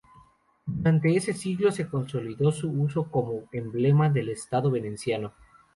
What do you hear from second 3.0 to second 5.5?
como emblema del Estado veneciano.